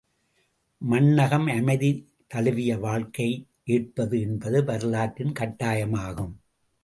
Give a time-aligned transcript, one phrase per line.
[0.81, 1.89] மண்ணகம் அமைதி
[2.27, 3.35] தழுவிய வாழ்க்கையை
[3.65, 6.33] ஏற்பது என்பது வரலாற்றின் கட்டாயமாகும்.